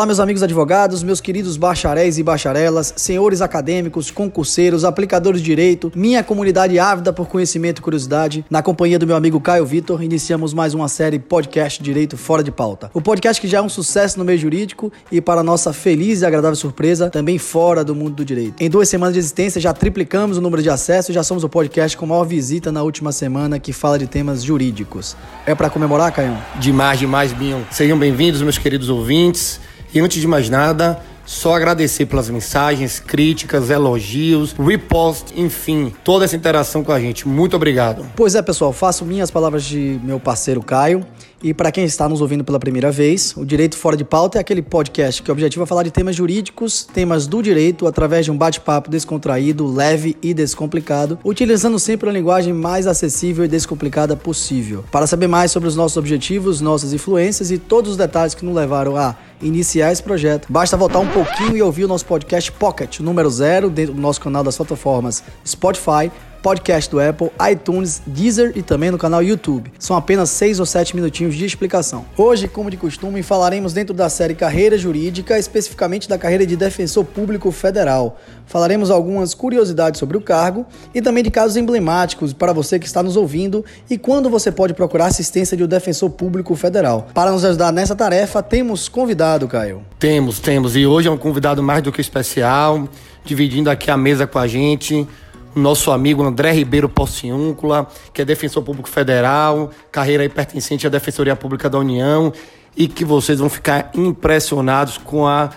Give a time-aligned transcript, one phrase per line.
[0.00, 5.92] Olá, meus amigos advogados, meus queridos bacharéis e bacharelas, senhores acadêmicos, concurseiros, aplicadores de direito,
[5.94, 8.42] minha comunidade ávida por conhecimento e curiosidade.
[8.48, 12.50] Na companhia do meu amigo Caio Vitor, iniciamos mais uma série podcast Direito Fora de
[12.50, 12.90] Pauta.
[12.94, 16.24] O podcast que já é um sucesso no meio jurídico e, para nossa feliz e
[16.24, 18.54] agradável surpresa, também fora do mundo do direito.
[18.58, 21.48] Em duas semanas de existência, já triplicamos o número de acessos e já somos o
[21.50, 25.14] podcast com maior visita na última semana que fala de temas jurídicos.
[25.44, 26.38] É para comemorar, Caio?
[26.58, 27.66] Demais, demais, Binho.
[27.70, 29.60] Sejam bem-vindos, meus queridos ouvintes.
[29.92, 36.36] E antes de mais nada, só agradecer pelas mensagens, críticas, elogios, repost, enfim, toda essa
[36.36, 37.26] interação com a gente.
[37.26, 38.04] Muito obrigado.
[38.16, 41.06] Pois é, pessoal, faço minhas palavras de meu parceiro Caio.
[41.42, 44.40] E para quem está nos ouvindo pela primeira vez, o Direito Fora de Pauta é
[44.42, 48.30] aquele podcast que o objetivo é falar de temas jurídicos, temas do direito, através de
[48.30, 54.84] um bate-papo descontraído, leve e descomplicado, utilizando sempre a linguagem mais acessível e descomplicada possível.
[54.92, 58.54] Para saber mais sobre os nossos objetivos, nossas influências e todos os detalhes que nos
[58.54, 63.00] levaram a iniciar esse projeto, basta voltar um pouquinho e ouvir o nosso podcast Pocket,
[63.00, 66.10] número zero, dentro do nosso canal das plataformas Spotify,
[66.42, 69.72] podcast do Apple, iTunes, Deezer e também no canal YouTube.
[69.78, 72.04] São apenas 6 ou 7 minutinhos de explicação.
[72.16, 77.04] Hoje, como de costume, falaremos dentro da série Carreira Jurídica, especificamente da carreira de Defensor
[77.04, 78.18] Público Federal.
[78.46, 83.02] Falaremos algumas curiosidades sobre o cargo e também de casos emblemáticos para você que está
[83.02, 87.08] nos ouvindo e quando você pode procurar assistência de um Defensor Público Federal.
[87.14, 89.82] Para nos ajudar nessa tarefa, temos convidado, Caio.
[89.98, 90.74] Temos, temos.
[90.74, 92.88] E hoje é um convidado mais do que especial,
[93.24, 95.06] dividindo aqui a mesa com a gente
[95.54, 101.36] nosso amigo André Ribeiro Pociúncula, que é defensor público federal, carreira aí pertencente à Defensoria
[101.36, 102.32] Pública da União,
[102.76, 105.50] e que vocês vão ficar impressionados com a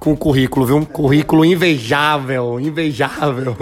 [0.00, 0.76] com o currículo, viu?
[0.76, 3.54] Um currículo invejável, invejável.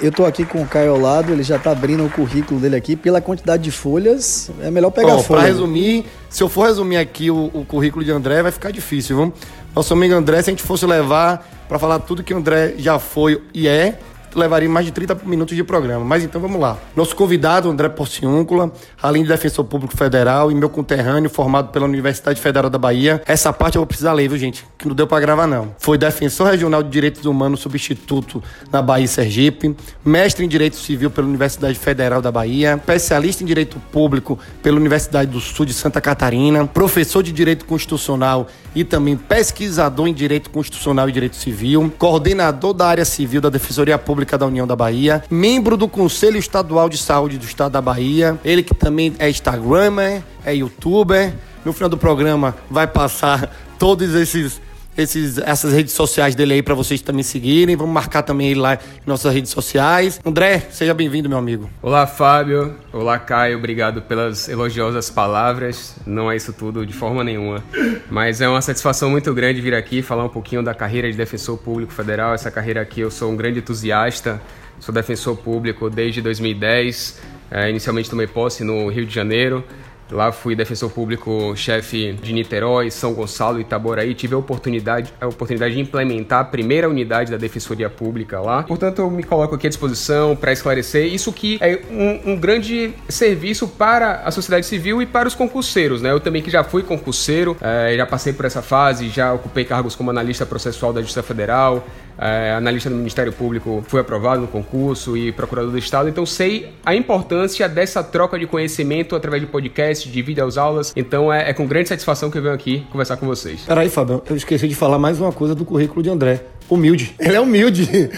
[0.00, 2.74] Eu tô aqui com o Caio ao lado, ele já tá abrindo o currículo dele
[2.74, 2.96] aqui.
[2.96, 5.40] Pela quantidade de folhas, é melhor pegar Bom, folha.
[5.40, 9.14] Pra resumir, se eu for resumir aqui o, o, currículo de André, vai ficar difícil,
[9.14, 9.32] viu?
[9.76, 12.98] Nosso amigo André, se a gente fosse levar para falar tudo que o André já
[12.98, 13.98] foi e é,
[14.38, 16.04] levaria mais de 30 minutos de programa.
[16.04, 16.76] Mas então vamos lá.
[16.94, 18.72] Nosso convidado, André Porciúncula,
[19.02, 23.22] além de defensor público federal e meu conterrâneo, formado pela Universidade Federal da Bahia.
[23.26, 24.66] Essa parte eu vou precisar ler, viu, gente?
[24.76, 25.74] Que não deu para gravar, não.
[25.78, 31.10] Foi defensor regional de direitos humanos substituto na Bahia e Sergipe, mestre em direito civil
[31.10, 36.00] pela Universidade Federal da Bahia, especialista em direito público pela Universidade do Sul de Santa
[36.00, 42.74] Catarina, professor de direito constitucional e também pesquisador em direito constitucional e direito civil, coordenador
[42.74, 46.88] da área civil da Defensoria Pública Pública da União da Bahia, membro do Conselho Estadual
[46.88, 51.34] de Saúde do Estado da Bahia, ele que também é Instagramer, é youtuber.
[51.64, 54.60] No final do programa vai passar todos esses
[54.96, 57.76] esses, essas redes sociais dele aí para vocês também seguirem.
[57.76, 60.20] Vamos marcar também ele lá em nossas redes sociais.
[60.24, 61.68] André, seja bem-vindo, meu amigo.
[61.82, 62.74] Olá, Fábio.
[62.92, 63.58] Olá, Caio.
[63.58, 65.96] Obrigado pelas elogiosas palavras.
[66.06, 67.62] Não é isso tudo de forma nenhuma.
[68.10, 71.58] Mas é uma satisfação muito grande vir aqui falar um pouquinho da carreira de defensor
[71.58, 72.34] público federal.
[72.34, 74.40] Essa carreira aqui eu sou um grande entusiasta.
[74.80, 77.20] Sou defensor público desde 2010.
[77.50, 79.64] É, inicialmente tomei posse no Rio de Janeiro.
[80.10, 84.14] Lá fui defensor público chefe de Niterói, São Gonçalo e Itaboraí.
[84.14, 88.62] Tive a oportunidade, a oportunidade de implementar a primeira unidade da Defensoria Pública lá.
[88.62, 92.92] Portanto, eu me coloco aqui à disposição para esclarecer isso que é um, um, grande
[93.08, 96.02] serviço para a sociedade civil e para os concurseiros.
[96.02, 96.10] Né?
[96.10, 99.96] Eu também que já fui concurseiro, é, já passei por essa fase, já ocupei cargos
[99.96, 101.84] como analista processual da Justiça Federal,
[102.18, 106.72] é, analista do Ministério Público, fui aprovado no concurso e procurador do Estado, então sei
[106.84, 110.92] a importância dessa troca de conhecimento através de podcast, de vídeos aulas.
[110.96, 113.62] Então é, é, com grande satisfação que eu venho aqui conversar com vocês.
[113.62, 116.44] Peraí, Fábio, eu esqueci de falar mais uma coisa do currículo de André.
[116.68, 117.14] Humilde.
[117.18, 117.88] Ele é humilde.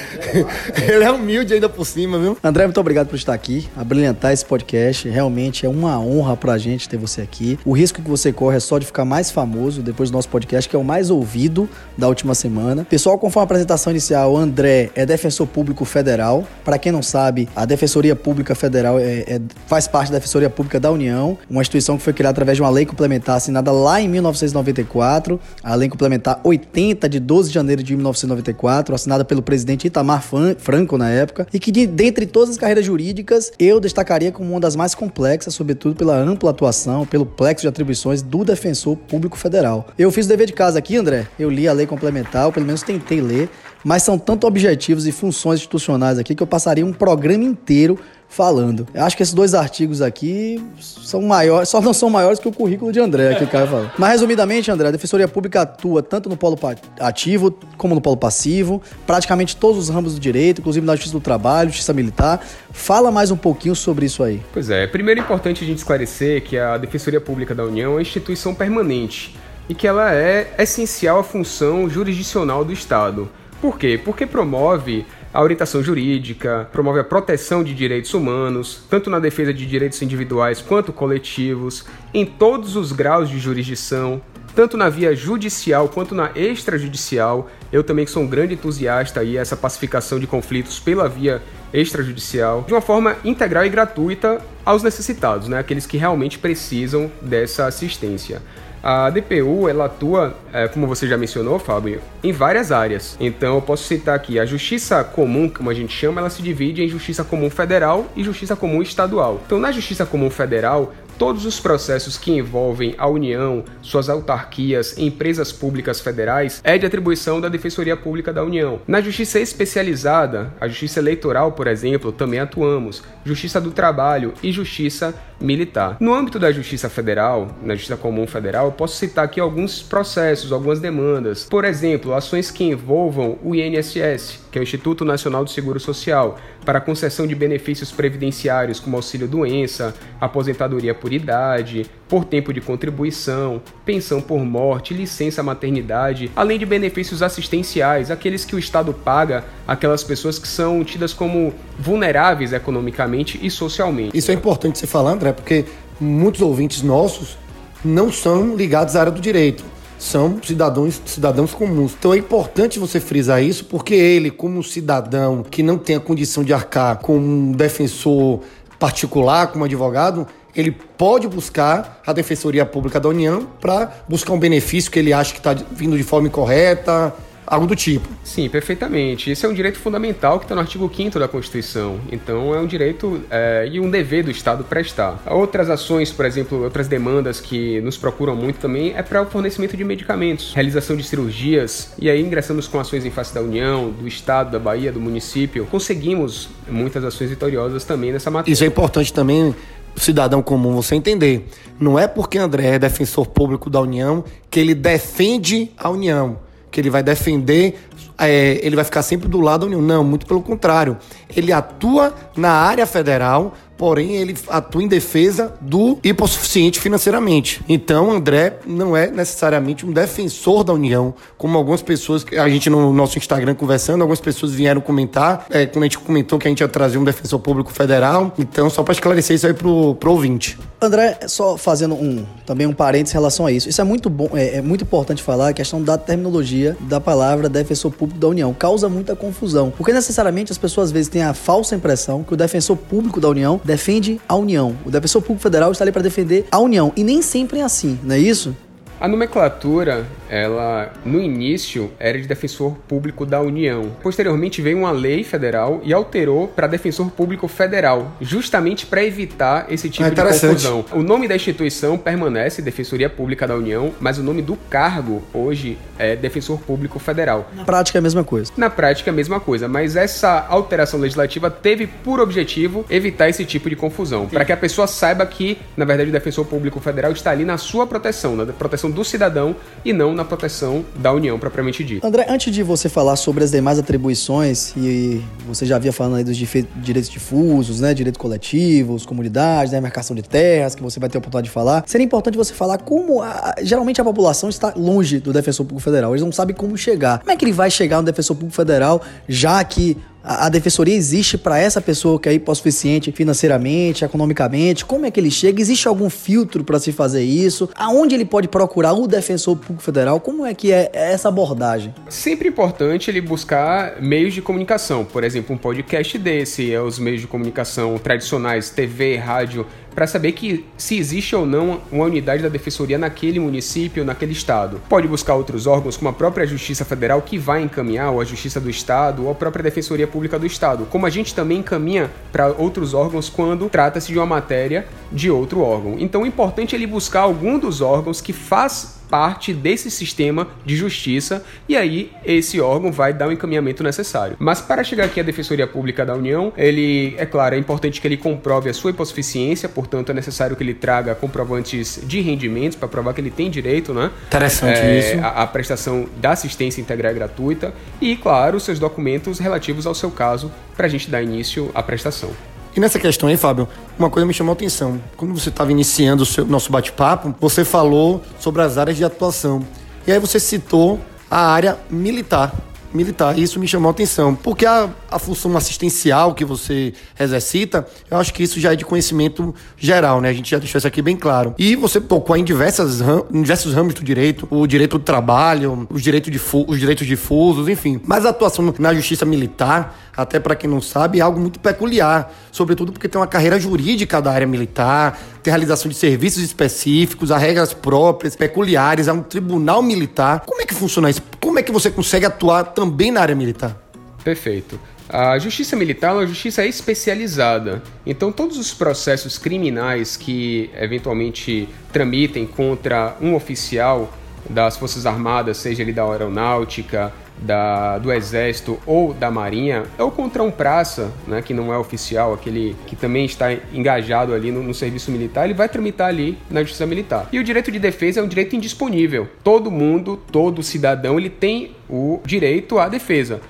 [0.77, 2.39] Ele é humilde ainda por cima, viu?
[2.43, 5.09] André, muito obrigado por estar aqui, a brilhantar esse podcast.
[5.09, 7.59] Realmente é uma honra pra gente ter você aqui.
[7.65, 10.69] O risco que você corre é só de ficar mais famoso depois do nosso podcast,
[10.69, 11.69] que é o mais ouvido
[11.99, 12.85] da última semana.
[12.89, 16.47] Pessoal, conforme a apresentação inicial, André é defensor público federal.
[16.65, 20.79] Para quem não sabe, a Defensoria Pública Federal é, é, faz parte da Defensoria Pública
[20.79, 24.09] da União, uma instituição que foi criada através de uma lei complementar assinada lá em
[24.09, 29.87] 1994, a lei complementar 80 de 12 de janeiro de 1994 1994, assinada pelo presidente
[29.87, 30.23] Itamar
[30.59, 34.61] Franco na época, e que de, dentre todas as carreiras jurídicas, eu destacaria como uma
[34.61, 39.87] das mais complexas, sobretudo pela ampla atuação, pelo plexo de atribuições do defensor público federal.
[39.99, 42.67] Eu fiz o dever de casa aqui, André, eu li a lei complementar, ou pelo
[42.67, 43.49] menos tentei ler,
[43.85, 48.87] mas são tanto objetivos e funções institucionais aqui que eu passaria um programa inteiro falando.
[48.93, 52.53] Eu acho que esses dois artigos aqui são maiores, só não são maiores que o
[52.53, 53.91] currículo de André, que o cara falou.
[53.99, 56.59] Mas resumidamente, André, a Defensoria Pública atua tanto no polo
[57.01, 61.21] ativo como no polo passivo, praticamente todos os ramos do direito, inclusive na Justiça do
[61.21, 62.45] Trabalho, Justiça Militar.
[62.73, 64.43] Fala mais um pouquinho sobre isso aí.
[64.53, 67.95] Pois é, primeiro é importante a gente esclarecer que a Defensoria Pública da União é
[67.95, 69.35] uma instituição permanente
[69.69, 73.29] e que ela é essencial à função jurisdicional do Estado.
[73.61, 74.01] Por quê?
[74.03, 75.07] Porque promove
[75.37, 80.63] a orientação jurídica, promove a proteção de direitos humanos, tanto na defesa de direitos individuais
[80.63, 81.85] quanto coletivos,
[82.15, 84.23] em todos os graus de jurisdição,
[84.55, 87.51] tanto na via judicial quanto na extrajudicial.
[87.71, 92.73] Eu também sou um grande entusiasta aí essa pacificação de conflitos pela via extrajudicial, de
[92.73, 98.41] uma forma integral e gratuita aos necessitados, né, aqueles que realmente precisam dessa assistência.
[98.89, 103.17] A DPU ela atua, é, como você já mencionou, Fábio, em várias áreas.
[103.19, 106.85] Então eu posso citar aqui a justiça comum, como a gente chama, ela se divide
[106.85, 109.41] em justiça comum federal e justiça comum estadual.
[109.45, 115.51] Então na justiça comum federal Todos os processos que envolvem a União, suas autarquias, empresas
[115.51, 118.81] públicas federais, é de atribuição da Defensoria Pública da União.
[118.87, 125.15] Na justiça especializada, a justiça eleitoral, por exemplo, também atuamos, justiça do trabalho e justiça
[125.41, 125.97] militar.
[126.01, 130.53] No âmbito da Justiça Federal, na Justiça Comum Federal, eu posso citar aqui alguns processos,
[130.53, 131.45] algumas demandas.
[131.45, 136.39] Por exemplo, ações que envolvam o INSS, que é o Instituto Nacional do Seguro Social,
[136.65, 144.21] para concessão de benefícios previdenciários como auxílio-doença, aposentadoria por idade, por tempo de contribuição, pensão
[144.21, 150.39] por morte, licença maternidade, além de benefícios assistenciais, aqueles que o Estado paga aquelas pessoas
[150.39, 154.17] que são tidas como vulneráveis economicamente e socialmente.
[154.17, 155.65] Isso é importante você falar, André, porque
[156.01, 157.37] muitos ouvintes nossos
[157.85, 159.65] não são ligados à área do direito
[159.99, 161.95] são cidadãos, cidadãos comuns.
[161.99, 166.45] Então é importante você frisar isso, porque ele, como cidadão que não tem a condição
[166.45, 168.41] de arcar com um defensor
[168.79, 170.27] particular, como advogado,
[170.57, 175.33] ele pode buscar a Defensoria Pública da União para buscar um benefício que ele acha
[175.33, 177.15] que está vindo de forma incorreta,
[177.47, 178.09] algo do tipo.
[178.25, 179.31] Sim, perfeitamente.
[179.31, 182.01] Esse é um direito fundamental que está no artigo 5 da Constituição.
[182.11, 185.23] Então, é um direito é, e um dever do Estado prestar.
[185.27, 189.77] Outras ações, por exemplo, outras demandas que nos procuram muito também é para o fornecimento
[189.77, 194.09] de medicamentos, realização de cirurgias, e aí ingressamos com ações em face da União, do
[194.09, 195.67] Estado, da Bahia, do município.
[195.67, 198.53] Conseguimos muitas ações vitoriosas também nessa matéria.
[198.53, 199.55] Isso é importante também
[199.97, 201.49] cidadão comum você entender.
[201.79, 206.39] Não é porque André é defensor público da União que ele defende a União
[206.77, 207.81] que ele vai defender,
[208.19, 209.81] é, ele vai ficar sempre do lado da União.
[209.81, 210.99] Não, muito pelo contrário.
[211.35, 217.63] Ele atua na área federal porém ele atua em defesa do hipossuficiente financeiramente.
[217.69, 222.93] Então, André não é necessariamente um defensor da União, como algumas pessoas, a gente no
[222.93, 226.61] nosso Instagram conversando, algumas pessoas vieram comentar, é, quando a gente comentou que a gente
[226.61, 228.33] ia trazer um defensor público federal.
[228.39, 230.59] Então, só para esclarecer isso aí pro, pro ouvinte.
[230.81, 233.69] André, só fazendo um também um parênteses em relação a isso.
[233.69, 237.49] Isso é muito bom, é, é muito importante falar a questão da terminologia da palavra
[237.49, 238.53] defensor público da União.
[238.55, 242.37] Causa muita confusão, porque necessariamente as pessoas às vezes têm a falsa impressão que o
[242.37, 244.77] defensor público da União defende a União.
[244.85, 246.93] O defensor público federal está ali para defender a União.
[246.97, 248.57] E nem sempre é assim, não é isso?
[248.99, 253.93] A nomenclatura, ela no início era de defensor público da União.
[254.03, 259.91] Posteriormente veio uma lei federal e alterou para defensor público federal, justamente para evitar esse
[259.91, 260.85] tipo ah, de confusão.
[260.93, 265.77] O nome da instituição permanece Defensoria Pública da União, mas o nome do cargo hoje
[265.99, 267.51] é defensor público federal.
[267.55, 268.53] Na prática é a mesma coisa.
[268.57, 273.45] Na prática é a mesma coisa, mas essa alteração legislativa teve por objetivo evitar esse
[273.45, 277.13] tipo de confusão, para que a pessoa saiba que, na verdade, o defensor público federal
[277.13, 281.13] está ali na sua proteção, na proteção proteção do cidadão e não na proteção da
[281.13, 282.07] União propriamente dita.
[282.07, 286.25] André, antes de você falar sobre as demais atribuições, e você já havia falando aí
[286.25, 291.19] dos direitos difusos, né, direitos coletivos, comunidades, né, marcação de terras, que você vai ter
[291.19, 295.21] a oportunidade de falar, seria importante você falar como a, geralmente a população está longe
[295.21, 297.21] do defensor público federal, eles não sabem como chegar.
[297.21, 301.39] Como é que ele vai chegar no defensor público federal, já que a, defensoria existe
[301.39, 304.85] para essa pessoa que é hipossuficiente financeiramente, economicamente?
[304.85, 305.61] Como é que ele chega?
[305.61, 307.71] Existe algum filtro para se fazer isso?
[307.77, 310.19] Aonde ele pode procurar o defensor público federal?
[310.19, 311.95] Como é que é essa abordagem?
[312.09, 315.05] Sempre importante ele buscar meios de comunicação.
[315.05, 319.65] Por exemplo, um podcast desse, é os meios de comunicação tradicionais, TV, rádio,
[319.97, 324.79] para saber que se existe ou não uma unidade da defensoria naquele município, naquele estado.
[324.91, 328.61] Pode buscar outros órgãos, como a própria Justiça Federal, que vai encaminhar, ou a Justiça
[328.61, 330.87] do Estado, ou a própria Defensoria Pública do Estado.
[330.91, 335.61] Como a gente também encaminha para outros órgãos quando trata-se de uma matéria de outro
[335.61, 335.97] órgão.
[335.99, 340.77] Então, o importante é ele buscar algum dos órgãos que faz parte desse sistema de
[340.77, 344.37] justiça e aí esse órgão vai dar o encaminhamento necessário.
[344.39, 348.07] Mas para chegar aqui à Defensoria Pública da União, ele, é claro, é importante que
[348.07, 352.89] ele comprove a sua hipossuficiência, portanto é necessário que ele traga comprovantes de rendimentos para
[352.89, 354.11] provar que ele tem direito, né?
[354.27, 355.25] Interessante é, isso.
[355.25, 360.51] A, a, prestação da assistência integral gratuita e, claro, seus documentos relativos ao seu caso
[360.77, 362.31] para a gente dar início à prestação.
[362.77, 363.67] E nessa questão aí, Fábio,
[363.99, 365.01] uma coisa me chamou a atenção.
[365.17, 369.67] Quando você estava iniciando o seu, nosso bate-papo, você falou sobre as áreas de atuação.
[370.07, 372.53] E aí você citou a área militar
[372.93, 373.39] militar.
[373.39, 378.33] Isso me chamou a atenção, porque a, a função assistencial que você exercita, eu acho
[378.33, 380.29] que isso já é de conhecimento geral, né?
[380.29, 381.55] A gente já deixou isso aqui bem claro.
[381.59, 383.01] E você tocou em, diversas,
[383.33, 386.33] em diversos ramos do direito, o direito do trabalho, os direitos,
[386.67, 388.01] os direitos difusos, enfim.
[388.05, 392.33] Mas a atuação na justiça militar, até para quem não sabe, é algo muito peculiar,
[392.51, 397.39] sobretudo porque tem uma carreira jurídica da área militar, tem realização de serviços específicos, há
[397.39, 400.43] regras próprias, peculiares, há um tribunal militar.
[400.47, 401.23] Como é que funciona isso?
[401.57, 403.81] Como é que você consegue atuar também na área militar?
[404.23, 404.79] Perfeito.
[405.09, 407.83] A justiça militar é uma justiça especializada.
[408.05, 414.13] Então, todos os processos criminais que eventualmente tramitem contra um oficial
[414.51, 420.43] das Forças Armadas, seja ele da aeronáutica, da, do Exército ou da Marinha, ou contra
[420.43, 424.75] um praça, né, que não é oficial, aquele que também está engajado ali no, no,
[424.75, 427.29] serviço militar, ele vai tramitar ali na Justiça Militar.
[427.33, 429.29] E o direito de defesa é um direito indisponível.
[429.43, 433.41] Todo mundo, todo cidadão, ele tem o direito à defesa.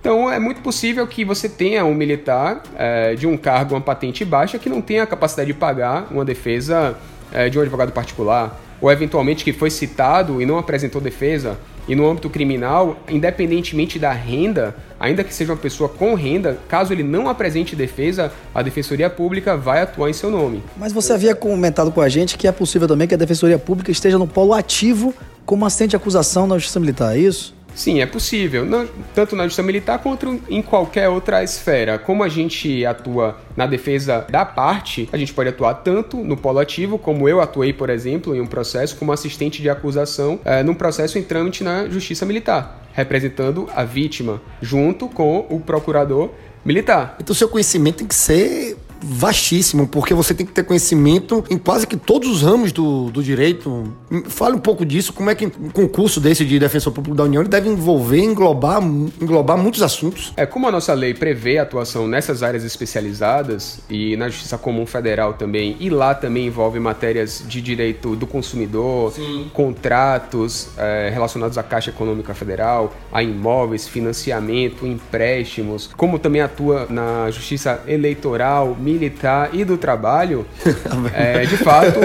[0.00, 4.24] Então é muito possível que você tenha um militar é, de um cargo, uma patente
[4.24, 6.96] baixa, que não tenha a capacidade de pagar uma defesa
[7.32, 11.58] é, de um advogado particular, ou eventualmente que foi citado e não apresentou defesa.
[11.88, 16.92] E no âmbito criminal, independentemente da renda, ainda que seja uma pessoa com renda, caso
[16.92, 20.62] ele não apresente defesa, a Defensoria Pública vai atuar em seu nome.
[20.76, 23.90] Mas você havia comentado com a gente que é possível também que a Defensoria Pública
[23.90, 25.14] esteja no polo ativo
[25.44, 27.55] como assistente de acusação na Justiça Militar, é isso?
[27.76, 31.98] Sim, é possível, não, tanto na justiça militar quanto em qualquer outra esfera.
[31.98, 36.58] Como a gente atua na defesa da parte, a gente pode atuar tanto no polo
[36.58, 40.74] ativo, como eu atuei, por exemplo, em um processo como assistente de acusação é, num
[40.74, 46.30] processo em trâmite na justiça militar, representando a vítima, junto com o procurador
[46.64, 47.16] militar.
[47.20, 51.86] Então, seu conhecimento tem que ser vastíssimo, porque você tem que ter conhecimento em quase
[51.86, 53.84] que todos os ramos do, do direito.
[54.28, 57.42] Fale um pouco disso, como é que um concurso desse de defensor público da União
[57.42, 60.32] ele deve envolver, englobar, englobar muitos assuntos.
[60.36, 64.86] É como a nossa lei prevê a atuação nessas áreas especializadas e na Justiça Comum
[64.86, 69.50] Federal também, e lá também envolve matérias de direito do consumidor, Sim.
[69.52, 77.30] contratos é, relacionados à Caixa Econômica Federal, a imóveis, financiamento, empréstimos, como também atua na
[77.30, 80.46] Justiça Eleitoral, militar e do trabalho,
[81.12, 81.98] é, de fato,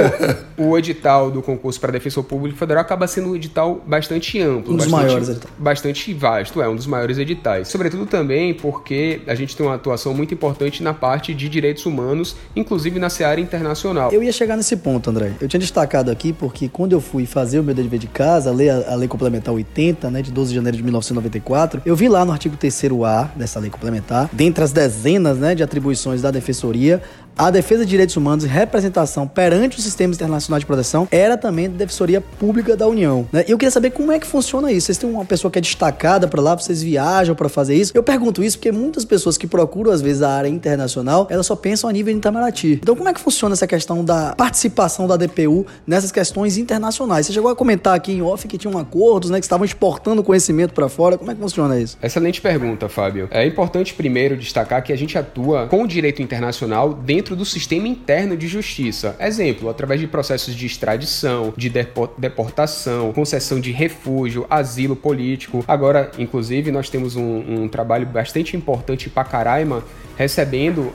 [0.58, 4.74] o edital do concurso para defensor público federal acaba sendo um edital bastante amplo.
[4.74, 5.54] Um dos bastante, maiores editais.
[5.60, 7.68] Bastante vasto, é um dos maiores editais.
[7.68, 12.36] Sobretudo também porque a gente tem uma atuação muito importante na parte de direitos humanos,
[12.56, 14.12] inclusive na seara internacional.
[14.12, 15.34] Eu ia chegar nesse ponto, André.
[15.40, 18.54] Eu tinha destacado aqui porque quando eu fui fazer o meu dever de casa, a
[18.54, 22.26] lei, a lei complementar 80, né, de 12 de janeiro de 1994, eu vi lá
[22.26, 27.02] no artigo 3A dessa lei complementar, dentre as dezenas né, de atribuições da defensoria Defensoria,
[27.38, 31.70] a defesa de direitos humanos e representação perante o sistema internacional de proteção era também
[31.70, 33.28] da Defensoria Pública da União.
[33.32, 33.46] Né?
[33.48, 34.88] E eu queria saber como é que funciona isso.
[34.88, 37.92] Vocês têm uma pessoa que é destacada para lá, vocês viajam para fazer isso?
[37.96, 41.56] Eu pergunto isso porque muitas pessoas que procuram, às vezes, a área internacional, elas só
[41.56, 42.80] pensam a nível Itamaraty.
[42.82, 47.26] Então, como é que funciona essa questão da participação da DPU nessas questões internacionais?
[47.26, 50.74] Você chegou a comentar aqui em off que tinham acordos, né, que estavam exportando conhecimento
[50.74, 51.18] para fora.
[51.18, 51.98] Como é que funciona isso?
[52.02, 53.28] Excelente pergunta, Fábio.
[53.32, 57.46] É importante primeiro destacar que a gente atua com o direito internacional dentro dentro do
[57.46, 59.16] sistema interno de justiça.
[59.20, 61.70] Exemplo, através de processos de extradição, de
[62.18, 65.64] deportação, concessão de refúgio, asilo político.
[65.68, 69.84] Agora, inclusive, nós temos um, um trabalho bastante importante em Pacaraima,
[70.18, 70.94] recebendo uh,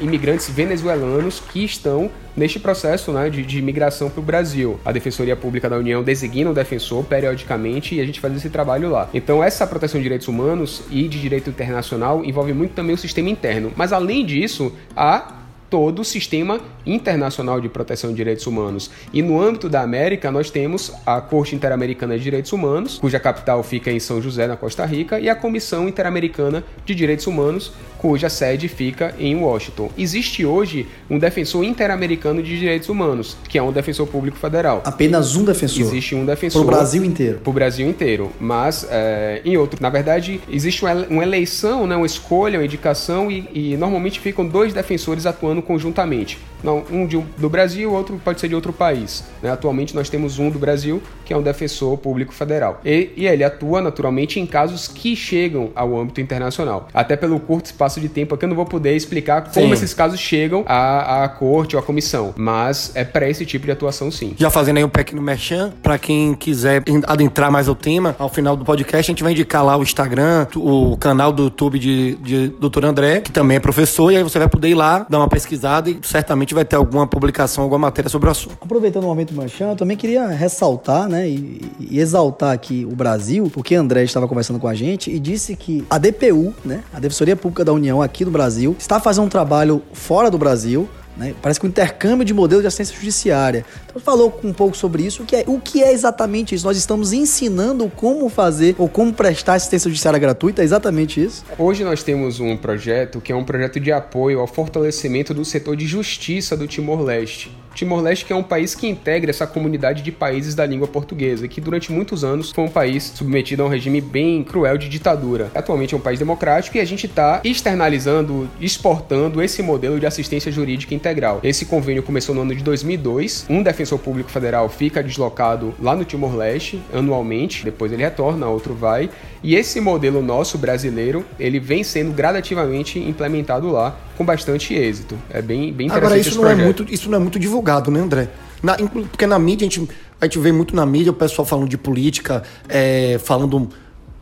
[0.00, 4.80] imigrantes venezuelanos que estão neste processo né, de, de migração para o Brasil.
[4.82, 8.90] A Defensoria Pública da União designa um defensor periodicamente e a gente faz esse trabalho
[8.90, 9.10] lá.
[9.12, 13.28] Então, essa proteção de direitos humanos e de direito internacional envolve muito também o sistema
[13.28, 13.72] interno.
[13.76, 18.90] Mas, além disso, há todo o sistema internacional de proteção de direitos humanos.
[19.12, 23.62] E no âmbito da América, nós temos a Corte Interamericana de Direitos Humanos, cuja capital
[23.62, 28.28] fica em São José, na Costa Rica, e a Comissão Interamericana de Direitos Humanos, cuja
[28.28, 29.90] sede fica em Washington.
[29.96, 34.82] Existe hoje um defensor interamericano de direitos humanos, que é um defensor público federal.
[34.84, 35.86] Apenas um defensor?
[35.86, 36.64] Existe um defensor.
[36.64, 37.38] Para o Brasil inteiro?
[37.38, 38.30] Para o Brasil inteiro.
[38.38, 43.48] Mas, é, em outro, na verdade, existe uma eleição, né, uma escolha, uma indicação, e,
[43.52, 46.38] e normalmente ficam dois defensores atuando conjuntamente.
[46.62, 49.24] Não, um de, do Brasil, outro pode ser de outro país.
[49.42, 49.50] Né?
[49.50, 52.80] Atualmente nós temos um do Brasil, que é um defensor público federal.
[52.84, 56.88] E, e, ele atua naturalmente em casos que chegam ao âmbito internacional.
[56.94, 59.72] Até pelo curto espaço de tempo aqui eu não vou poder explicar como sim.
[59.72, 62.34] esses casos chegam à, à corte ou à comissão.
[62.36, 64.34] Mas é para esse tipo de atuação sim.
[64.36, 68.56] Já fazendo aí um pequeno merchan, para quem quiser adentrar mais o tema, ao final
[68.56, 72.48] do podcast a gente vai indicar lá o Instagram, o canal do YouTube de, de
[72.48, 72.84] Dr.
[72.84, 75.88] André, que também é professor, e aí você vai poder ir lá, dar uma pesquisada
[75.88, 78.58] e certamente vai ter alguma publicação, alguma matéria sobre o assunto.
[78.60, 83.48] Aproveitando o momento Manchan, eu também queria ressaltar, né, e, e, exaltar aqui o Brasil,
[83.52, 87.36] porque André estava conversando com a gente e disse que a DPU, né, a Defensoria
[87.36, 91.34] Pública da União aqui do Brasil, está fazendo um trabalho fora do Brasil, né?
[91.40, 93.64] Parece que o intercâmbio de modelo de assistência judiciária.
[93.86, 95.22] Então, falou um pouco sobre isso.
[95.22, 96.66] O que, é, o que é exatamente isso?
[96.66, 101.44] Nós estamos ensinando como fazer ou como prestar assistência judiciária gratuita, é exatamente isso?
[101.58, 105.76] Hoje nós temos um projeto que é um projeto de apoio ao fortalecimento do setor
[105.76, 107.50] de justiça do Timor-Leste.
[107.76, 111.92] Timor-Leste é um país que integra essa comunidade de países da língua portuguesa que durante
[111.92, 115.50] muitos anos foi um país submetido a um regime bem cruel de ditadura.
[115.54, 120.50] Atualmente é um país democrático e a gente está externalizando, exportando esse modelo de assistência
[120.50, 121.40] jurídica integral.
[121.42, 123.44] Esse convênio começou no ano de 2002.
[123.50, 129.10] Um defensor público federal fica deslocado lá no Timor-Leste anualmente, depois ele retorna, outro vai.
[129.42, 135.16] E esse modelo nosso brasileiro, ele vem sendo gradativamente implementado lá com bastante êxito.
[135.30, 138.00] É bem, bem interessante Agora, isso não, é muito, isso não é muito divulgado, né,
[138.00, 138.28] André?
[138.62, 139.88] Na, porque na mídia, a gente,
[140.20, 143.68] a gente vê muito na mídia o pessoal falando de política, é, falando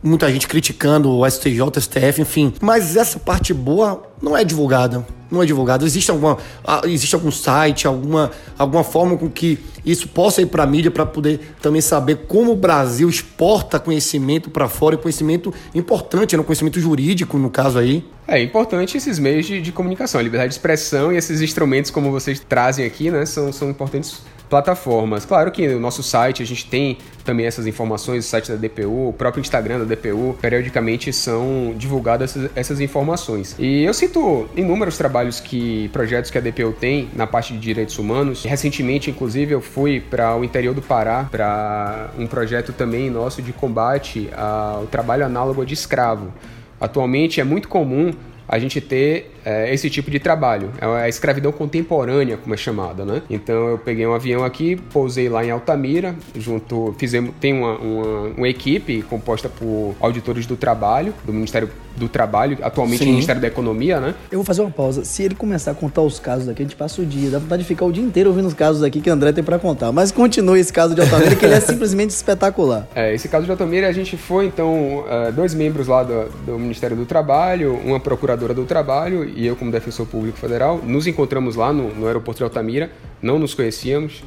[0.03, 2.53] muita gente criticando o STJ, o STF, enfim.
[2.61, 5.05] Mas essa parte boa não é divulgada.
[5.29, 5.85] Não é divulgada.
[5.85, 6.37] Existe alguma,
[6.85, 11.05] existe algum site, alguma, alguma forma com que isso possa ir para a mídia para
[11.05, 16.45] poder também saber como o Brasil exporta conhecimento para fora e conhecimento importante, no né?
[16.45, 18.03] conhecimento jurídico, no caso aí.
[18.27, 22.09] É importante esses meios de, de comunicação, a liberdade de expressão e esses instrumentos como
[22.09, 25.25] vocês trazem aqui, né, são, são importantes plataformas.
[25.25, 29.09] Claro que no nosso site a gente tem também essas informações, o site da DPU,
[29.09, 33.55] o próprio Instagram da DPU, periodicamente são divulgadas essas, essas informações.
[33.57, 37.97] E eu cito inúmeros trabalhos que projetos que a DPU tem na parte de direitos
[37.97, 38.43] humanos.
[38.43, 43.51] Recentemente, inclusive, eu fui para o interior do Pará para um projeto também nosso de
[43.51, 46.31] combate ao trabalho análogo de escravo.
[46.79, 48.11] Atualmente é muito comum
[48.47, 50.71] a gente ter é, esse tipo de trabalho.
[50.81, 53.21] É a escravidão contemporânea, como é chamada, né?
[53.29, 58.21] Então eu peguei um avião aqui, pousei lá em Altamira, junto, fizemos, tem uma, uma,
[58.37, 63.11] uma equipe composta por auditores do trabalho, do Ministério do Trabalho, atualmente Sim.
[63.11, 64.15] Ministério da Economia, né?
[64.29, 65.05] Eu vou fazer uma pausa.
[65.05, 67.29] Se ele começar a contar os casos aqui, a gente passa o dia.
[67.29, 69.41] Dá vontade de ficar o dia inteiro ouvindo os casos aqui que o André tem
[69.41, 69.93] para contar.
[69.93, 72.87] Mas continue esse caso de Altamira, que ele é simplesmente espetacular.
[72.95, 76.57] É, esse caso de Altamira, a gente foi, então, é, dois membros lá do, do
[76.57, 80.81] Ministério do Trabalho, uma procuradora do Trabalho e eu como defensor público federal.
[80.83, 84.23] Nos encontramos lá no, no aeroporto de Altamira, não nos conhecíamos.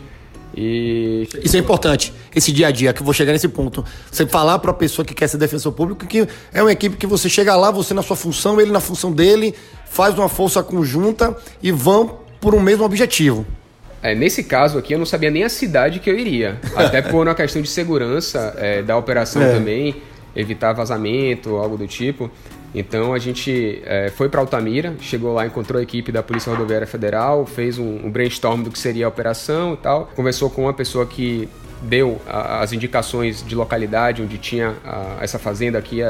[0.56, 1.28] E...
[1.44, 3.84] Isso é importante, esse dia a dia, que eu vou chegar nesse ponto.
[4.10, 7.06] Você falar para a pessoa que quer ser defensor público que é uma equipe que
[7.06, 9.54] você chega lá, você na sua função, ele na função dele,
[9.86, 13.46] faz uma força conjunta e vão por um mesmo objetivo.
[14.02, 16.58] É, nesse caso aqui, eu não sabia nem a cidade que eu iria.
[16.76, 19.52] Até por uma questão de segurança é, da operação é.
[19.52, 19.96] também,
[20.34, 22.30] evitar vazamento, algo do tipo.
[22.74, 26.86] Então a gente é, foi para Altamira, chegou lá, encontrou a equipe da Polícia Rodoviária
[26.86, 30.74] Federal, fez um, um brainstorm do que seria a operação e tal, conversou com uma
[30.74, 31.48] pessoa que
[31.82, 36.00] deu a, as indicações de localidade onde tinha a, essa fazenda aqui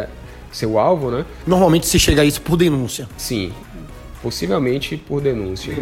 [0.51, 1.25] ser o alvo, né?
[1.47, 3.09] Normalmente se chega a isso por denúncia.
[3.17, 3.53] Sim,
[4.23, 5.75] possivelmente por denúncia.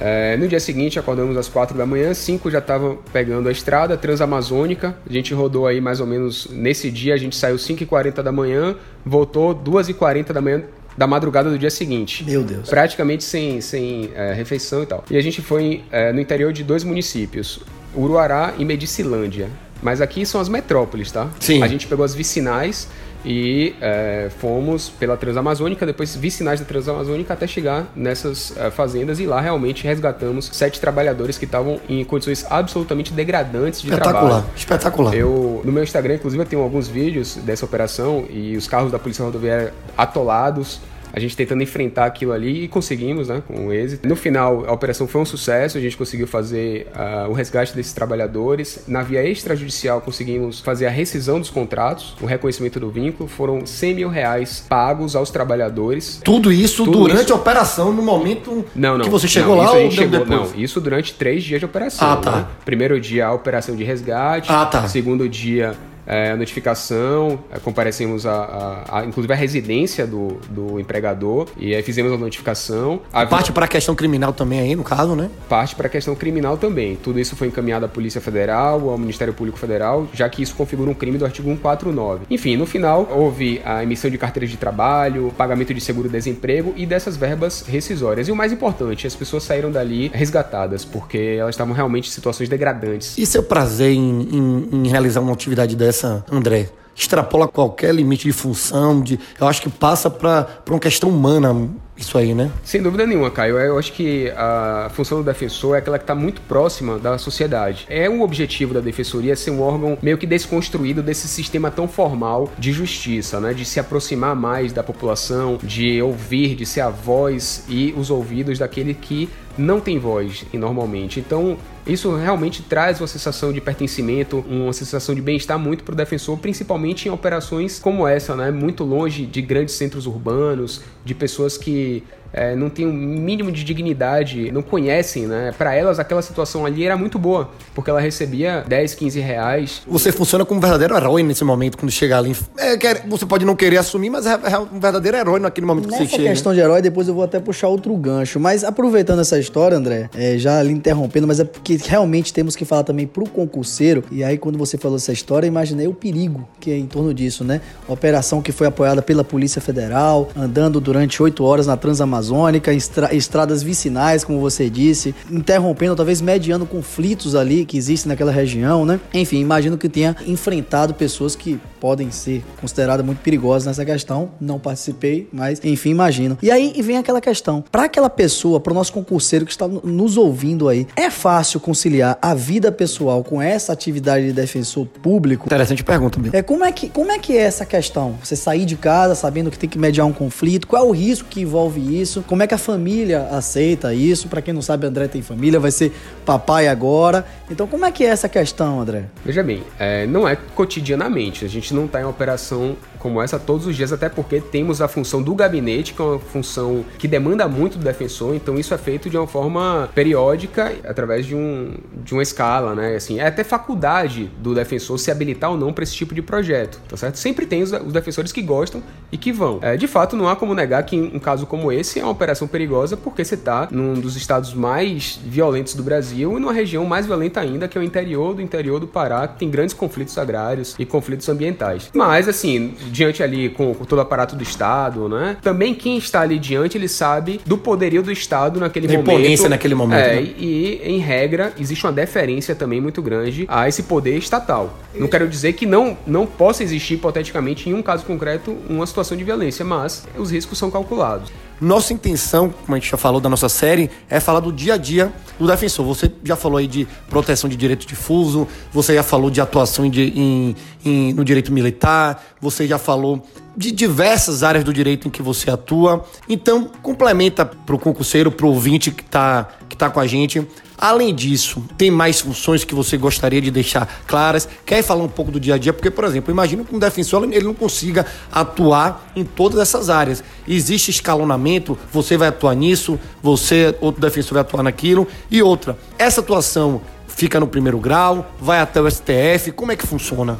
[0.00, 3.96] É, no dia seguinte, acordamos às 4 da manhã, 5 já estavam pegando a estrada
[3.96, 4.96] transamazônica.
[5.08, 8.76] A gente rodou aí mais ou menos nesse dia, a gente saiu 5h40 da manhã,
[9.04, 10.62] voltou 2h40 da manhã
[10.96, 12.24] da madrugada do dia seguinte.
[12.24, 12.68] Meu Deus.
[12.68, 15.04] Praticamente sem, sem é, refeição e tal.
[15.08, 17.60] E a gente foi é, no interior de dois municípios,
[17.94, 19.48] Uruará e Medicilândia.
[19.80, 21.30] Mas aqui são as metrópoles, tá?
[21.38, 21.62] Sim.
[21.62, 22.88] A gente pegou as vicinais
[23.28, 29.20] e é, fomos pela Transamazônica, depois vicinais da Transamazônica até chegar nessas é, fazendas.
[29.20, 34.44] E lá realmente resgatamos sete trabalhadores que estavam em condições absolutamente degradantes de espetacular, trabalho.
[34.56, 38.90] Espetacular, Eu no meu Instagram inclusive eu tenho alguns vídeos dessa operação e os carros
[38.90, 40.80] da Polícia Rodoviária atolados
[41.12, 44.06] a gente tentando enfrentar aquilo ali e conseguimos, né, com êxito.
[44.06, 47.92] No final, a operação foi um sucesso, a gente conseguiu fazer uh, o resgate desses
[47.92, 48.84] trabalhadores.
[48.86, 53.28] Na via extrajudicial, conseguimos fazer a rescisão dos contratos, o reconhecimento do vínculo.
[53.28, 56.20] Foram 100 mil reais pagos aos trabalhadores.
[56.24, 57.32] Tudo isso Tudo durante isso...
[57.32, 60.80] a operação, no momento não, não, que você chegou não, lá ou chegou, Não, isso
[60.80, 62.10] durante três dias de operação.
[62.10, 62.36] Ah, tá.
[62.36, 62.46] Né?
[62.64, 64.50] Primeiro dia, a operação de resgate.
[64.50, 64.86] Ah, tá.
[64.88, 65.74] Segundo dia,
[66.08, 71.74] é, a notificação, é, comparecemos a, a, a, inclusive a residência do, do empregador e
[71.74, 73.00] aí fizemos a notificação.
[73.12, 75.30] A parte para a questão criminal também aí, no caso, né?
[75.48, 76.96] Parte para a questão criminal também.
[76.96, 80.90] Tudo isso foi encaminhado à Polícia Federal, ao Ministério Público Federal, já que isso configura
[80.90, 82.24] um crime do artigo 149.
[82.30, 87.16] Enfim, no final houve a emissão de carteiras de trabalho, pagamento de seguro-desemprego e dessas
[87.16, 88.28] verbas rescisórias.
[88.28, 92.48] E o mais importante, as pessoas saíram dali resgatadas, porque elas estavam realmente em situações
[92.48, 93.18] degradantes.
[93.18, 95.97] E seu prazer em, em, em realizar uma atividade dessa,
[96.30, 96.70] André?
[96.98, 102.16] extrapola qualquer limite de função, de, eu acho que passa para uma questão humana isso
[102.16, 102.50] aí, né?
[102.62, 103.58] Sem dúvida nenhuma, Caio.
[103.58, 107.86] Eu acho que a função do defensor é aquela que está muito próxima da sociedade.
[107.88, 112.52] É um objetivo da defensoria ser um órgão meio que desconstruído desse sistema tão formal
[112.56, 113.52] de justiça, né?
[113.52, 118.60] De se aproximar mais da população, de ouvir, de ser a voz e os ouvidos
[118.60, 121.20] daquele que não tem voz normalmente.
[121.20, 125.96] Então, isso realmente traz uma sensação de pertencimento, uma sensação de bem-estar muito para o
[125.96, 128.50] defensor, principalmente em operações como essa, né?
[128.50, 133.64] Muito longe de grandes centros urbanos, de pessoas que é, não têm um mínimo de
[133.64, 135.52] dignidade, não conhecem, né?
[135.56, 139.82] Para elas, aquela situação ali era muito boa, porque ela recebia 10, 15 reais.
[139.86, 142.36] Você funciona como um verdadeiro herói nesse momento, quando chegar ali.
[142.56, 142.76] É,
[143.08, 146.10] você pode não querer assumir, mas é, é um verdadeiro herói naquele momento Nessa que
[146.10, 146.28] você chega.
[146.30, 148.38] questão de herói, depois eu vou até puxar outro gancho.
[148.38, 152.64] Mas aproveitando essa história, André, é, já lhe interrompendo, mas é porque realmente temos que
[152.64, 154.04] falar também pro concurseiro.
[154.10, 157.44] E aí, quando você falou essa história, imaginei o perigo que é em torno disso,
[157.44, 157.60] né?
[157.86, 163.14] Operação que foi apoiada pela Polícia Federal, andando durante oito horas na Transamazônica Amazônica, estra
[163.14, 168.98] estradas vicinais, como você disse, interrompendo, talvez mediando conflitos ali que existem naquela região, né?
[169.14, 174.30] Enfim, imagino que tenha enfrentado pessoas que podem ser consideradas muito perigosas nessa questão.
[174.40, 176.36] Não participei, mas enfim, imagino.
[176.42, 180.16] E aí vem aquela questão: para aquela pessoa, para o nosso concurseiro que está nos
[180.16, 185.46] ouvindo aí, é fácil conciliar a vida pessoal com essa atividade de defensor público?
[185.46, 188.18] Interessante pergunta, É como é que como é que é essa questão?
[188.22, 190.66] Você sair de casa sabendo que tem que mediar um conflito?
[190.66, 192.07] Qual é o risco que envolve isso?
[192.26, 194.28] Como é que a família aceita isso?
[194.28, 195.92] Para quem não sabe, André tem família, vai ser
[196.24, 197.24] papai agora.
[197.50, 199.04] Então, como é que é essa questão, André?
[199.24, 201.44] Veja bem, é, não é cotidianamente.
[201.44, 204.88] A gente não está em operação como essa todos os dias, até porque temos a
[204.88, 208.78] função do gabinete, que é uma função que demanda muito do defensor, então isso é
[208.78, 212.96] feito de uma forma periódica, através de, um, de uma escala, né?
[212.96, 216.80] Assim, é até faculdade do defensor se habilitar ou não para esse tipo de projeto,
[216.88, 217.16] tá certo?
[217.16, 219.58] Sempre tem os, os defensores que gostam e que vão.
[219.62, 222.46] É, de fato, não há como negar que um caso como esse é uma operação
[222.48, 227.06] perigosa, porque você está num dos estados mais violentos do Brasil e numa região mais
[227.06, 230.74] violenta ainda, que é o interior do interior do Pará, que tem grandes conflitos agrários
[230.78, 231.90] e conflitos ambientais.
[231.94, 235.36] Mas, assim, diante ali com, com, todo o aparato do Estado, né?
[235.42, 239.10] Também quem está ali diante, ele sabe do poderio do Estado naquele da momento.
[239.10, 239.98] imponência naquele momento.
[239.98, 240.34] É, né?
[240.38, 244.76] e, em regra, existe uma deferência também muito grande a esse poder estatal.
[244.94, 249.16] Não quero dizer que não, não possa existir, hipoteticamente, em um caso concreto, uma situação
[249.16, 251.30] de violência, mas os riscos são calculados.
[251.60, 254.76] Nossa intenção, como a gente já falou da nossa série, é falar do dia a
[254.76, 255.84] dia do defensor.
[255.86, 259.90] Você já falou aí de proteção de direito difuso, você já falou de atuação em,
[259.90, 263.24] em, em, no direito militar, você já falou
[263.56, 266.04] de diversas áreas do direito em que você atua.
[266.28, 270.46] Então, complementa para o concurseiro, para o ouvinte que está que tá com a gente,
[270.78, 274.48] Além disso, tem mais funções que você gostaria de deixar claras?
[274.64, 275.72] Quer falar um pouco do dia a dia?
[275.72, 280.22] Porque, por exemplo, imagino que um defensor ele não consiga atuar em todas essas áreas.
[280.46, 285.08] Existe escalonamento, você vai atuar nisso, você, outro defensor vai atuar naquilo.
[285.28, 289.84] E outra, essa atuação fica no primeiro grau, vai até o STF, como é que
[289.84, 290.38] funciona?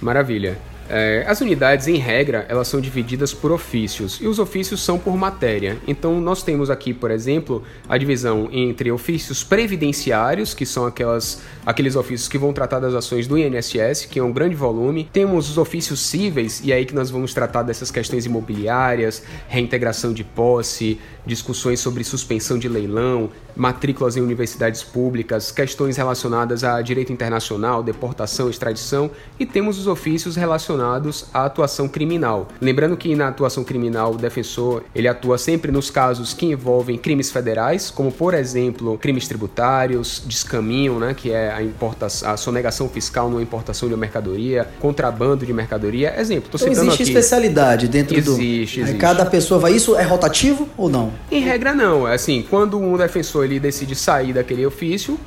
[0.00, 0.58] Maravilha.
[0.88, 5.16] É, as unidades, em regra, elas são divididas por ofícios e os ofícios são por
[5.16, 5.78] matéria.
[5.86, 11.96] Então, nós temos aqui, por exemplo, a divisão entre ofícios previdenciários, que são aquelas, aqueles
[11.96, 15.08] ofícios que vão tratar das ações do INSS, que é um grande volume.
[15.12, 20.22] Temos os ofícios cíveis, e aí que nós vamos tratar dessas questões imobiliárias, reintegração de
[20.22, 27.82] posse, discussões sobre suspensão de leilão, matrículas em universidades públicas, questões relacionadas a direito internacional,
[27.82, 32.48] deportação, extradição, e temos os ofícios relacionados à atuação criminal.
[32.60, 37.30] Lembrando que na atuação criminal o defensor ele atua sempre nos casos que envolvem crimes
[37.30, 43.28] federais, como por exemplo crimes tributários, descaminho, né, que é a, importação, a sonegação fiscal
[43.28, 46.18] numa importação de uma mercadoria, contrabando de mercadoria.
[46.18, 47.12] Exemplo, então citando existe aqui.
[47.12, 48.42] especialidade dentro existe, do.
[48.42, 48.98] Existe, existe.
[48.98, 49.72] Cada pessoa vai.
[49.72, 51.12] Isso é rotativo ou não?
[51.30, 52.06] Em regra, não.
[52.08, 55.18] É assim, quando um defensor ele decide sair daquele ofício,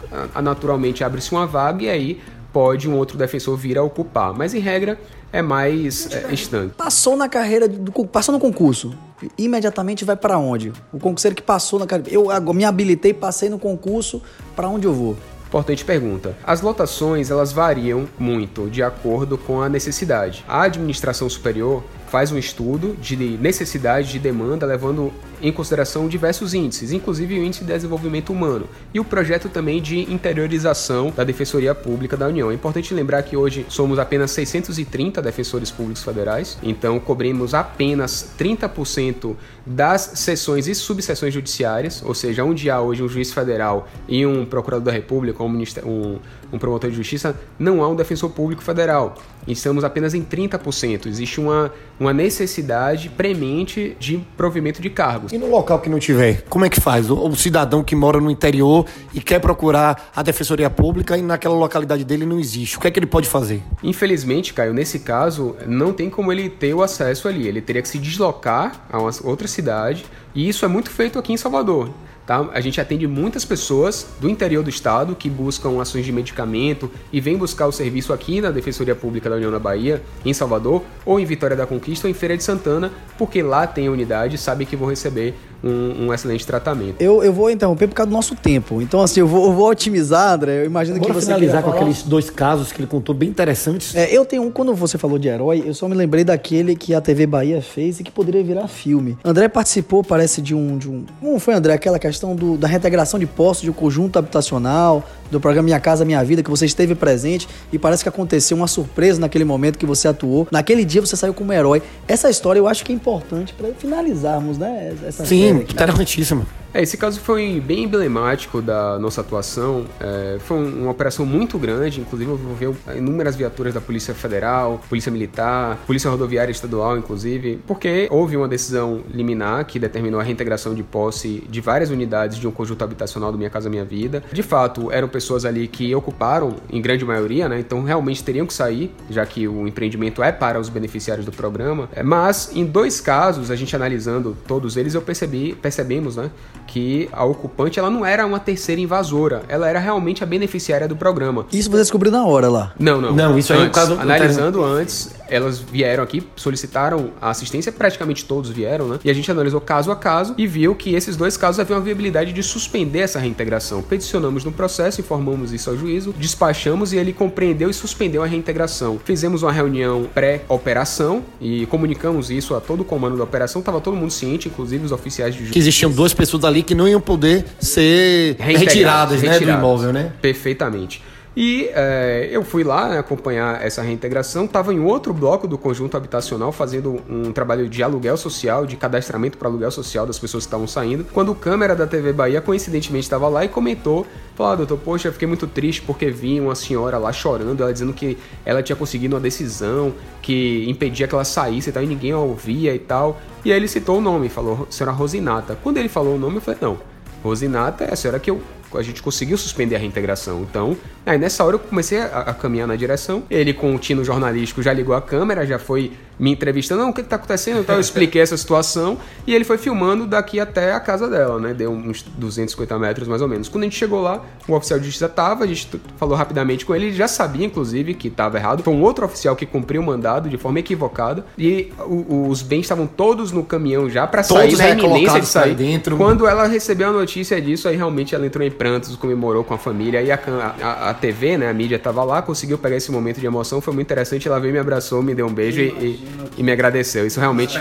[0.41, 4.33] naturalmente abre-se uma vaga e aí pode um outro defensor vir a ocupar.
[4.33, 4.99] Mas em regra
[5.31, 6.75] é mais é, estanque.
[6.75, 8.93] Passou na carreira, do, passou no concurso,
[9.37, 10.71] imediatamente vai para onde?
[10.91, 14.21] O concurseiro que passou na carreira, eu me habilitei, passei no concurso,
[14.55, 15.17] para onde eu vou?
[15.47, 16.37] Importante pergunta.
[16.43, 20.45] As lotações, elas variam muito de acordo com a necessidade.
[20.47, 25.11] A administração superior faz um estudo de necessidade de demanda, levando
[25.41, 29.99] em consideração diversos índices, inclusive o índice de desenvolvimento humano e o projeto também de
[30.11, 32.51] interiorização da Defensoria Pública da União.
[32.51, 39.35] É importante lembrar que hoje somos apenas 630 defensores públicos federais, então cobrimos apenas 30%
[39.65, 44.45] das sessões e subseções judiciárias, ou seja, onde há hoje um juiz federal e um
[44.45, 46.19] procurador da República, um, um,
[46.51, 49.15] um promotor de justiça, não há um defensor público federal.
[49.47, 51.07] Estamos apenas em 30%.
[51.07, 55.28] Existe uma, uma necessidade premente de provimento de cargos.
[55.31, 57.07] E no local que não tiver, como é que faz?
[57.11, 61.53] O, o, cidadão que mora no interior e quer procurar a Defensoria Pública e naquela
[61.53, 62.77] localidade dele não existe.
[62.77, 63.61] O que é que ele pode fazer?
[63.83, 67.47] Infelizmente, Caio, nesse caso, não tem como ele ter o acesso ali.
[67.47, 71.31] Ele teria que se deslocar a uma outra cidade e isso é muito feito aqui
[71.31, 71.91] em Salvador.
[72.29, 72.47] Tá?
[72.53, 77.19] A gente atende muitas pessoas do interior do estado que buscam ações de medicamento e
[77.19, 81.19] vêm buscar o serviço aqui na Defensoria Pública da União da Bahia, em Salvador, ou
[81.19, 84.37] em Vitória da Conquista ou em Feira de Santana, porque lá tem a unidade e
[84.37, 87.01] sabem que vão receber um, um, excelente tratamento.
[87.01, 88.81] Eu, eu vou interromper por causa do nosso tempo.
[88.81, 90.61] Então, assim, eu vou, eu vou otimizar, André.
[90.61, 91.25] Eu imagino Bora que você.
[91.25, 93.95] finalizar com aqueles dois casos que ele contou bem interessantes.
[93.95, 96.93] É, eu tenho um, quando você falou de herói, eu só me lembrei daquele que
[96.93, 99.17] a TV Bahia fez e que poderia virar filme.
[99.23, 100.77] André participou, parece, de um.
[100.77, 101.73] De um como foi, André?
[101.73, 106.03] Aquela questão do, da reintegração de postos de um conjunto habitacional, do programa Minha Casa
[106.05, 109.85] Minha Vida, que você esteve presente e parece que aconteceu uma surpresa naquele momento que
[109.85, 110.47] você atuou.
[110.51, 111.81] Naquele dia você saiu como herói.
[112.07, 114.93] Essa história eu acho que é importante para finalizarmos, né?
[115.05, 116.45] Essa Sim, interessantíssima.
[116.55, 119.85] É, esse caso foi bem emblemático da nossa atuação.
[119.99, 125.79] É, foi uma operação muito grande, inclusive envolveu inúmeras viaturas da Polícia Federal, Polícia Militar,
[125.87, 131.43] Polícia Rodoviária Estadual, inclusive, porque houve uma decisão liminar que determinou a reintegração de posse
[131.49, 134.23] de várias unidades de um conjunto habitacional do Minha Casa Minha Vida.
[134.31, 137.59] De fato, eram pessoas ali que ocuparam, em grande maioria, né?
[137.59, 141.89] Então realmente teriam que sair, já que o empreendimento é para os beneficiários do programa.
[141.93, 146.29] É, mas em dois casos, a gente analisando todos eles, eu percebi, percebemos, né?
[146.69, 150.95] Que a ocupante ela não era uma terceira invasora, ela era realmente a beneficiária do
[150.95, 151.47] programa.
[151.51, 152.73] Isso você descobriu na hora lá?
[152.79, 153.11] Não, não.
[153.11, 157.71] Não, isso aí antes, é o caso analisando antes, elas vieram aqui, solicitaram a assistência,
[157.71, 158.99] praticamente todos vieram, né?
[159.03, 161.81] E a gente analisou caso a caso e viu que esses dois casos haviam a
[161.81, 163.81] viabilidade de suspender essa reintegração.
[163.81, 168.99] Peticionamos no processo, informamos isso ao juízo, despachamos e ele compreendeu e suspendeu a reintegração.
[169.03, 173.95] Fizemos uma reunião pré-operação e comunicamos isso a todo o comando da operação, estava todo
[173.95, 175.53] mundo ciente, inclusive os oficiais de justiça.
[175.53, 180.11] Que existiam duas pessoas ali que não iam poder ser retiradas, né, do imóvel, né?
[180.21, 181.01] Perfeitamente.
[181.41, 185.95] E é, eu fui lá né, acompanhar essa reintegração, estava em outro bloco do conjunto
[185.95, 190.47] habitacional fazendo um trabalho de aluguel social, de cadastramento para aluguel social das pessoas que
[190.49, 194.55] estavam saindo, quando o câmera da TV Bahia coincidentemente estava lá e comentou, falou, ah,
[194.57, 198.61] doutor, poxa, fiquei muito triste porque vi uma senhora lá chorando, ela dizendo que ela
[198.61, 202.75] tinha conseguido uma decisão que impedia que ela saísse e tal, e ninguém a ouvia
[202.75, 203.17] e tal.
[203.45, 205.57] E aí ele citou o nome, falou, senhora Rosinata.
[205.63, 206.77] Quando ele falou o nome, eu falei, não,
[207.23, 208.41] Rosinata é a senhora que eu
[208.73, 210.41] a gente conseguiu suspender a reintegração.
[210.41, 213.23] Então, aí nessa hora eu comecei a, a caminhar na direção.
[213.29, 216.93] Ele, com o tino jornalístico, já ligou a câmera, já foi me entrevistando, não, o
[216.93, 217.61] que está acontecendo?
[217.61, 221.53] Então eu expliquei essa situação e ele foi filmando daqui até a casa dela, né?
[221.53, 223.47] Deu uns 250 metros mais ou menos.
[223.47, 226.75] Quando a gente chegou lá, o oficial de justiça estava, a gente falou rapidamente com
[226.75, 228.61] ele, ele já sabia, inclusive, que estava errado.
[228.63, 232.61] Foi um outro oficial que cumpriu o mandado de forma equivocada e o, os bens
[232.61, 235.55] estavam todos no caminhão já para sair, na iminência de sair.
[235.55, 235.95] Dentro.
[235.95, 239.57] Quando ela recebeu a notícia disso, aí realmente ela entrou em prantos, comemorou com a
[239.57, 240.19] família e a,
[240.61, 243.73] a, a TV, né, a mídia estava lá, conseguiu pegar esse momento de emoção, foi
[243.73, 246.05] muito interessante, ela veio, me abraçou, me deu um beijo e,
[246.37, 247.07] e me agradeceu.
[247.07, 247.57] Isso realmente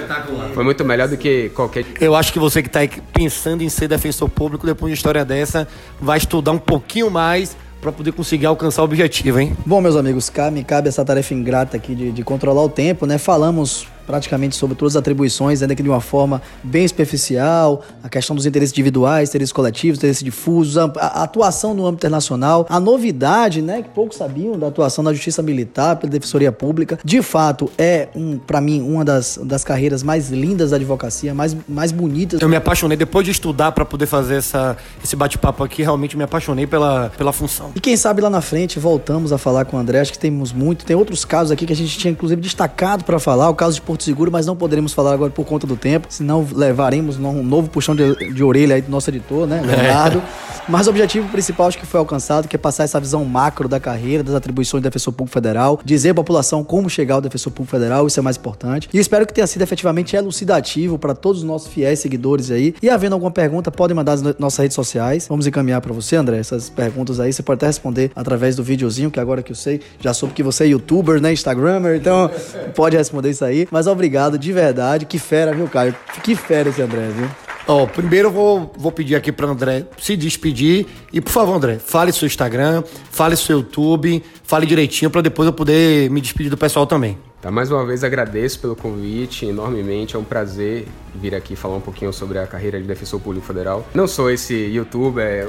[0.52, 1.84] foi muito melhor do que qualquer.
[2.00, 2.80] Eu acho que você que está
[3.12, 5.68] pensando em ser defensor público depois de uma história dessa,
[6.00, 9.56] vai estudar um pouquinho mais para poder conseguir alcançar o objetivo, hein?
[9.64, 13.18] Bom, meus amigos, me cabe essa tarefa ingrata aqui de, de controlar o tempo, né?
[13.18, 18.34] Falamos praticamente sobre todas as atribuições, ainda que de uma forma bem superficial, a questão
[18.34, 23.60] dos interesses individuais, interesses coletivos, interesses difusos, a, a atuação no âmbito internacional, a novidade,
[23.60, 28.08] né, que poucos sabiam da atuação da Justiça Militar pela Defensoria Pública, de fato é
[28.16, 32.40] um, para mim, uma das, das carreiras mais lindas da advocacia, mais, mais bonitas.
[32.40, 36.24] Eu me apaixonei depois de estudar para poder fazer essa, esse bate-papo aqui, realmente me
[36.24, 37.72] apaixonei pela, pela função.
[37.74, 40.50] E quem sabe lá na frente voltamos a falar com o André, acho que temos
[40.50, 43.74] muito, tem outros casos aqui que a gente tinha inclusive destacado para falar, o caso
[43.74, 47.18] de Porto Porto Seguro, mas não poderemos falar agora por conta do tempo, senão levaremos
[47.18, 50.18] um novo puxão de, de orelha aí do nosso editor, né, Leonardo.
[50.18, 50.48] É.
[50.68, 53.80] Mas o objetivo principal acho que foi alcançado, que é passar essa visão macro da
[53.80, 57.74] carreira, das atribuições do defensor público federal, dizer à população como chegar ao defensor público
[57.74, 58.88] federal, isso é mais importante.
[58.92, 62.74] E espero que tenha sido efetivamente elucidativo para todos os nossos fiéis seguidores aí.
[62.82, 65.26] E havendo alguma pergunta, podem mandar nas nossas redes sociais.
[65.26, 67.32] Vamos encaminhar para você, André, essas perguntas aí.
[67.32, 70.42] Você pode até responder através do videozinho, que agora que eu sei, já soube que
[70.42, 72.30] você é youtuber, né, instagrammer, então
[72.74, 73.66] pode responder isso aí.
[73.70, 75.06] Mas obrigado de verdade.
[75.06, 75.94] Que fera, viu, Caio?
[76.22, 77.28] Que fera esse André, viu?
[77.68, 80.86] Ó, oh, primeiro eu vou, vou pedir aqui para André se despedir.
[81.12, 85.52] E por favor, André, fale seu Instagram, fale seu YouTube, fale direitinho para depois eu
[85.52, 87.18] poder me despedir do pessoal também.
[87.42, 91.80] Tá, mais uma vez agradeço pelo convite enormemente, é um prazer vir aqui falar um
[91.80, 93.86] pouquinho sobre a carreira de defensor público federal.
[93.94, 95.46] Não sou esse youtuber,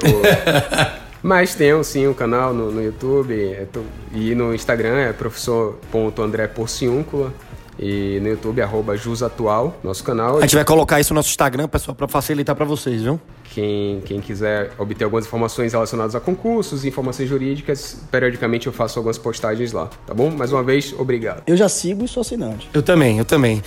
[1.20, 3.80] mas tenho sim um canal no, no YouTube é, tô,
[4.12, 7.34] e no Instagram é professor.andré.porciúncula.
[7.82, 10.36] E no YouTube, arroba Jusatual, nosso canal.
[10.36, 13.18] A gente vai colocar isso no nosso Instagram, pessoal, para facilitar para vocês, viu?
[13.54, 19.16] Quem, quem quiser obter algumas informações relacionadas a concursos, informações jurídicas, periodicamente eu faço algumas
[19.16, 20.30] postagens lá, tá bom?
[20.30, 21.42] Mais uma vez, obrigado.
[21.46, 22.68] Eu já sigo e sou assinante.
[22.72, 23.62] Eu também, eu também.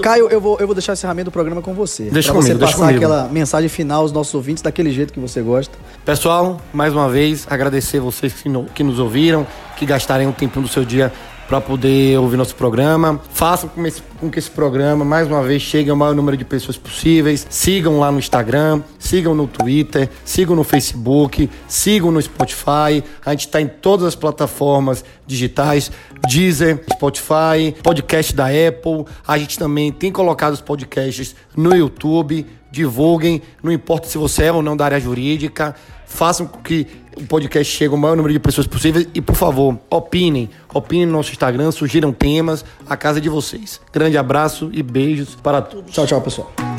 [0.00, 2.04] Caio, eu vou, eu vou deixar o encerramento do programa com você.
[2.04, 2.96] Deixa pra comigo, você passar comigo.
[2.96, 5.76] aquela mensagem final aos nossos ouvintes daquele jeito que você gosta.
[6.06, 10.64] Pessoal, mais uma vez, agradecer vocês que, no, que nos ouviram, que gastarem um tempinho
[10.64, 11.12] do seu dia
[11.52, 13.20] para poder ouvir nosso programa.
[13.34, 16.46] Façam com, esse, com, que esse programa, mais uma vez, chegue ao maior número de
[16.46, 17.46] pessoas possíveis.
[17.50, 23.04] Sigam lá no Instagram, sigam no Twitter, sigam no Facebook, sigam no Spotify.
[23.22, 25.92] A gente está em todas as plataformas digitais,
[26.26, 29.04] Deezer, Spotify, podcast da Apple.
[29.28, 32.46] A gente também tem colocado os podcasts no YouTube.
[32.70, 35.74] Divulguem, não importa se você é ou não da área jurídica
[36.12, 39.78] façam com que o podcast chegue ao maior número de pessoas possível e, por favor,
[39.90, 40.48] opinem.
[40.72, 43.80] Opinem no nosso Instagram, sugiram temas, a casa é de vocês.
[43.92, 45.92] Grande abraço e beijos para todos.
[45.92, 46.71] Tchau, tchau, pessoal.